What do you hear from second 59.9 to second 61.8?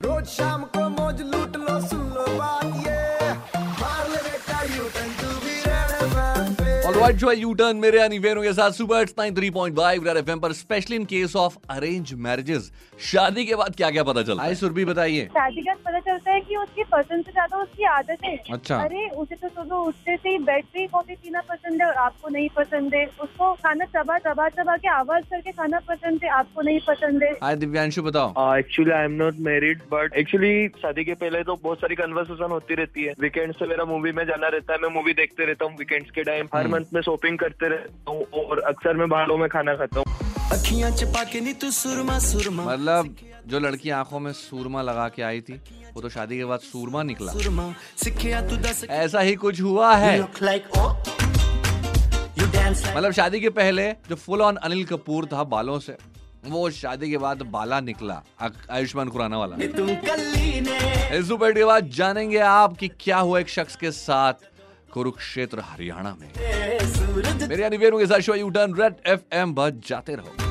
कल्ली ने। इस के